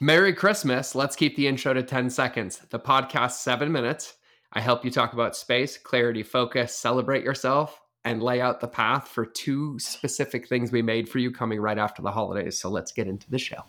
[0.00, 0.94] Merry Christmas.
[0.94, 2.58] Let's keep the intro to 10 seconds.
[2.68, 4.16] The podcast, seven minutes.
[4.52, 9.08] I help you talk about space, clarity, focus, celebrate yourself, and lay out the path
[9.08, 12.60] for two specific things we made for you coming right after the holidays.
[12.60, 13.64] So let's get into the show.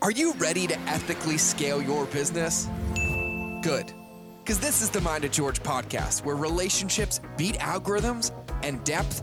[0.00, 2.66] Are you ready to ethically scale your business?
[3.62, 3.92] Good.
[4.42, 8.32] Because this is the Mind of George podcast, where relationships beat algorithms
[8.62, 9.22] and depth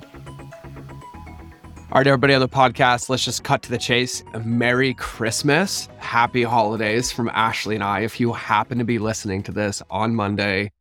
[1.93, 4.23] All right, everybody on the podcast, let's just cut to the chase.
[4.45, 5.89] Merry Christmas.
[5.97, 7.99] Happy holidays from Ashley and I.
[7.99, 10.71] If you happen to be listening to this on Monday,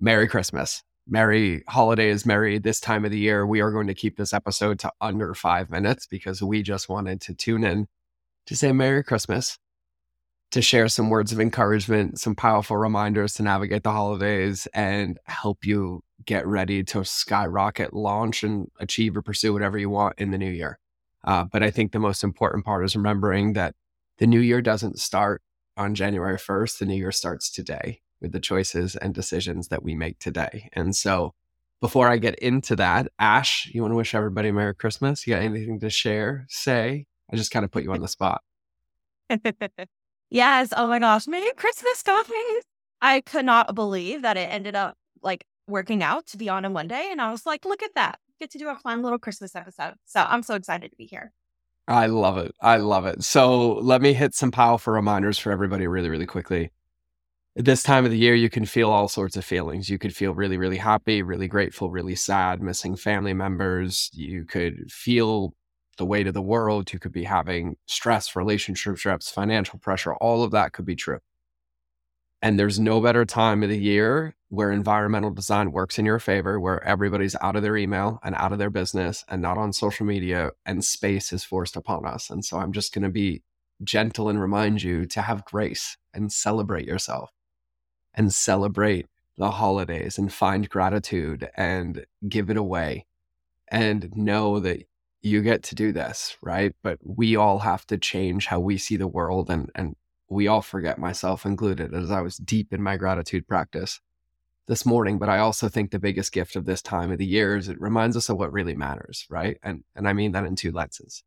[0.00, 0.82] Merry Christmas.
[1.06, 3.46] Merry holidays, Merry this time of the year.
[3.46, 7.20] We are going to keep this episode to under five minutes because we just wanted
[7.20, 7.86] to tune in
[8.46, 9.60] to say Merry Christmas,
[10.50, 15.64] to share some words of encouragement, some powerful reminders to navigate the holidays and help
[15.64, 20.36] you get ready to skyrocket, launch, and achieve or pursue whatever you want in the
[20.36, 20.78] new year.
[21.24, 23.74] Uh, but I think the most important part is remembering that
[24.18, 25.40] the new year doesn't start
[25.78, 26.78] on January 1st.
[26.78, 30.68] The new year starts today with the choices and decisions that we make today.
[30.74, 31.32] And so,
[31.80, 35.26] before I get into that, Ash, you want to wish everybody Merry Christmas?
[35.26, 37.06] You got anything to share, say?
[37.32, 38.42] I just kind of put you on the spot.
[40.30, 40.74] yes.
[40.76, 41.26] Oh my gosh.
[41.26, 42.26] Merry Christmas, guys.
[43.00, 46.70] I could not believe that it ended up like working out to be on a
[46.70, 47.08] Monday.
[47.10, 48.18] And I was like, look at that.
[48.40, 49.94] Get to do a fun little Christmas episode.
[50.06, 51.32] So I'm so excited to be here.
[51.86, 52.54] I love it.
[52.60, 53.24] I love it.
[53.24, 56.70] So let me hit some powerful reminders for everybody really, really quickly.
[57.56, 59.88] At this time of the year, you can feel all sorts of feelings.
[59.88, 64.10] You could feel really, really happy, really grateful, really sad, missing family members.
[64.12, 65.54] You could feel
[65.96, 66.92] the weight of the world.
[66.92, 70.14] You could be having stress, relationship stress, financial pressure.
[70.14, 71.18] All of that could be true.
[72.40, 76.58] And there's no better time of the year where environmental design works in your favor,
[76.58, 80.06] where everybody's out of their email and out of their business and not on social
[80.06, 82.30] media, and space is forced upon us.
[82.30, 83.42] And so I'm just going to be
[83.82, 87.30] gentle and remind you to have grace and celebrate yourself
[88.14, 89.06] and celebrate
[89.36, 93.06] the holidays and find gratitude and give it away
[93.70, 94.82] and know that
[95.20, 96.74] you get to do this, right?
[96.82, 99.94] But we all have to change how we see the world and, and
[100.28, 104.00] we all forget, myself included, as I was deep in my gratitude practice
[104.66, 105.18] this morning.
[105.18, 107.80] But I also think the biggest gift of this time of the year is it
[107.80, 109.58] reminds us of what really matters, right?
[109.62, 111.24] And and I mean that in two lenses.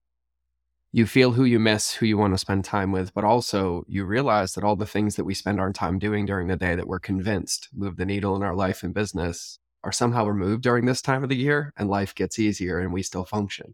[0.94, 4.04] You feel who you miss, who you want to spend time with, but also you
[4.04, 6.88] realize that all the things that we spend our time doing during the day that
[6.88, 11.02] we're convinced move the needle in our life and business are somehow removed during this
[11.02, 13.74] time of the year and life gets easier and we still function.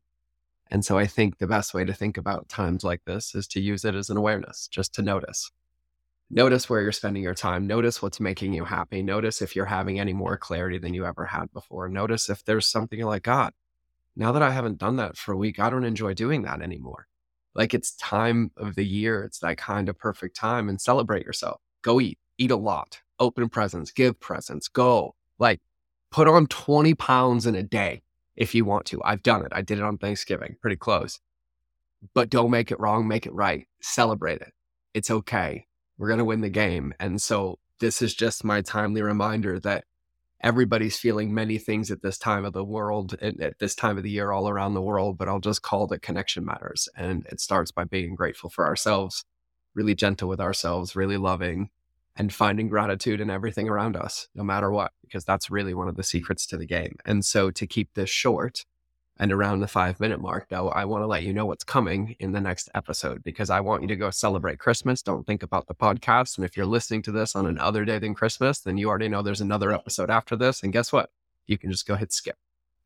[0.69, 3.61] And so I think the best way to think about times like this is to
[3.61, 5.51] use it as an awareness, just to notice.
[6.29, 7.67] Notice where you're spending your time.
[7.67, 9.01] Notice what's making you happy.
[9.01, 11.87] Notice if you're having any more clarity than you ever had before.
[11.87, 13.53] Notice if there's something like, God,
[14.15, 17.07] now that I haven't done that for a week, I don't enjoy doing that anymore.
[17.55, 19.23] Like it's time of the year.
[19.23, 21.61] It's that kind of perfect time and celebrate yourself.
[21.81, 25.15] Go eat, eat a lot, open presents, give presents, go.
[25.39, 25.61] Like
[26.11, 28.03] put on 20 pounds in a day
[28.37, 29.01] if you want to.
[29.03, 29.51] I've done it.
[29.51, 31.19] I did it on Thanksgiving, pretty close.
[32.13, 33.67] But don't make it wrong, make it right.
[33.81, 34.53] Celebrate it.
[34.93, 35.65] It's okay.
[35.97, 36.93] We're going to win the game.
[36.99, 39.85] And so this is just my timely reminder that
[40.41, 44.03] everybody's feeling many things at this time of the world and at this time of
[44.03, 46.87] the year all around the world, but I'll just call it connection matters.
[46.95, 49.25] And it starts by being grateful for ourselves,
[49.73, 51.71] really gentle with ourselves, really loving,
[52.17, 55.95] and finding gratitude in everything around us, no matter what, because that's really one of
[55.95, 56.97] the secrets to the game.
[57.05, 58.65] And so to keep this short
[59.19, 62.15] and around the five minute mark, though, I want to let you know what's coming
[62.19, 65.03] in the next episode because I want you to go celebrate Christmas.
[65.03, 66.37] Don't think about the podcast.
[66.37, 69.21] And if you're listening to this on another day than Christmas, then you already know
[69.21, 70.63] there's another episode after this.
[70.63, 71.11] And guess what?
[71.45, 72.37] You can just go hit skip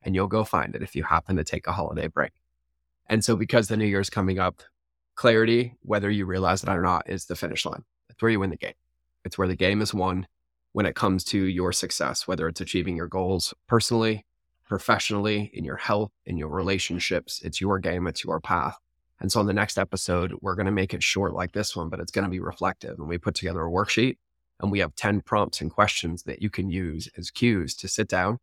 [0.04, 2.32] and you'll go find it if you happen to take a holiday break.
[3.08, 4.62] And so because the new year's coming up,
[5.16, 7.84] clarity, whether you realize it or not, is the finish line.
[8.08, 8.74] That's where you win the game.
[9.26, 10.28] It's where the game is won
[10.74, 14.26] when it comes to your success, whether it's achieving your goals personally,
[14.66, 17.42] professionally, in your health, in your relationships.
[17.44, 18.78] It's your game, it's your path.
[19.20, 21.90] And so on the next episode, we're going to make it short like this one,
[21.90, 22.98] but it's going to be reflective.
[22.98, 24.18] And we put together a worksheet
[24.60, 28.08] and we have 10 prompts and questions that you can use as cues to sit
[28.08, 28.40] down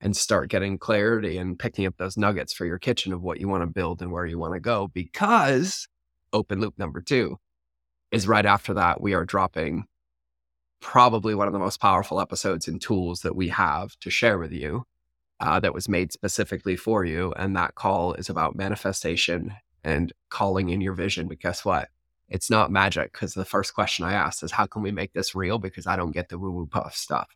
[0.00, 3.48] and start getting clarity and picking up those nuggets for your kitchen of what you
[3.48, 4.88] want to build and where you want to go.
[4.88, 5.88] Because
[6.32, 7.38] open loop number two
[8.10, 9.86] is right after that, we are dropping
[10.82, 14.52] probably one of the most powerful episodes and tools that we have to share with
[14.52, 14.84] you
[15.40, 17.32] uh, that was made specifically for you.
[17.36, 21.28] And that call is about manifestation and calling in your vision.
[21.28, 21.88] But guess what?
[22.28, 25.34] It's not magic because the first question I asked is, how can we make this
[25.34, 25.58] real?
[25.58, 27.28] Because I don't get the woo woo puff stuff.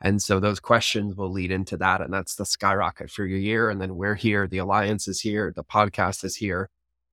[0.00, 2.00] And so those questions will lead into that.
[2.00, 3.70] And that's the skyrocket for your year.
[3.70, 6.70] And then we're here, the alliance is here, the podcast is here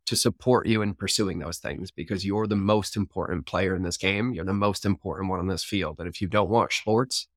[0.08, 3.98] to support you in pursuing those things because you're the most important player in this
[3.98, 4.34] game.
[4.34, 6.00] You're the most important one on this field.
[6.00, 7.28] And if you don't watch sports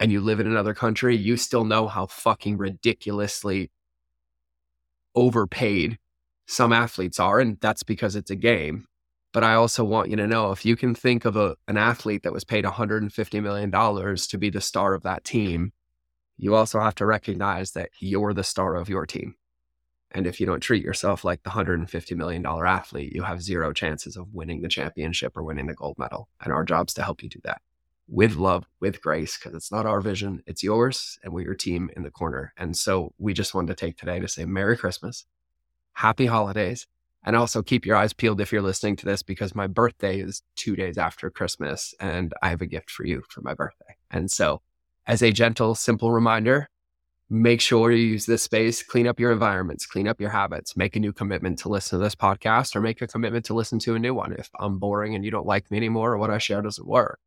[0.00, 3.70] and you live in another country, you still know how fucking ridiculously
[5.14, 5.98] overpaid
[6.46, 7.38] some athletes are.
[7.38, 8.86] And that's because it's a game.
[9.32, 12.24] But I also want you to know if you can think of a, an athlete
[12.24, 15.72] that was paid $150 million to be the star of that team,
[16.36, 19.36] you also have to recognize that you're the star of your team.
[20.12, 24.16] And if you don't treat yourself like the $150 million athlete, you have zero chances
[24.16, 26.28] of winning the championship or winning the gold medal.
[26.42, 27.60] And our job's to help you do that
[28.10, 31.90] with love, with grace, because it's not our vision, it's yours, and we're your team
[31.96, 32.52] in the corner.
[32.56, 35.26] And so we just wanted to take today to say Merry Christmas,
[35.92, 36.88] Happy Holidays,
[37.22, 40.42] and also keep your eyes peeled if you're listening to this because my birthday is
[40.56, 43.96] two days after Christmas and I have a gift for you for my birthday.
[44.10, 44.60] And so,
[45.06, 46.68] as a gentle, simple reminder,
[47.32, 50.96] make sure you use this space, clean up your environments, clean up your habits, make
[50.96, 53.94] a new commitment to listen to this podcast or make a commitment to listen to
[53.94, 54.32] a new one.
[54.32, 57.20] If I'm boring and you don't like me anymore or what I share doesn't work,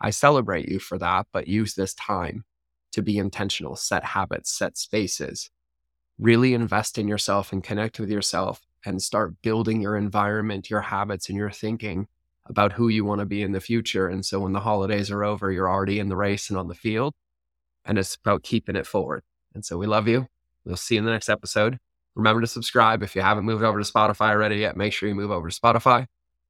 [0.00, 2.44] I celebrate you for that, but use this time
[2.92, 5.50] to be intentional, set habits, set spaces,
[6.18, 11.28] really invest in yourself and connect with yourself and start building your environment, your habits,
[11.28, 12.08] and your thinking
[12.46, 14.08] about who you want to be in the future.
[14.08, 16.74] And so when the holidays are over, you're already in the race and on the
[16.74, 17.12] field.
[17.84, 19.22] And it's about keeping it forward.
[19.54, 20.28] And so we love you.
[20.64, 21.78] We'll see you in the next episode.
[22.14, 23.02] Remember to subscribe.
[23.02, 25.60] If you haven't moved over to Spotify already yet, make sure you move over to
[25.60, 26.06] Spotify.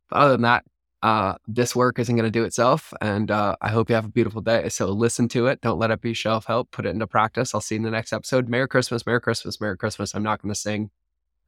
[0.08, 0.64] But other than that,
[1.02, 2.93] uh, this work isn't going to do itself.
[3.00, 4.69] And uh, I hope you have a beautiful day.
[4.69, 5.61] So listen to it.
[5.61, 6.70] Don't let it be shelf help.
[6.70, 7.55] Put it into practice.
[7.55, 8.49] I'll see you in the next episode.
[8.49, 10.14] Merry Christmas, Merry Christmas, Merry Christmas.
[10.14, 10.91] I'm not going to sing.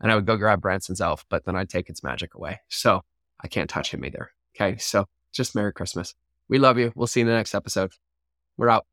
[0.00, 2.60] And I would go grab Branson's elf, but then I'd take its magic away.
[2.68, 3.02] So
[3.42, 4.30] I can't touch him either.
[4.56, 4.76] Okay.
[4.78, 6.14] So just Merry Christmas.
[6.48, 6.92] We love you.
[6.94, 7.92] We'll see you in the next episode.
[8.56, 8.91] We're out.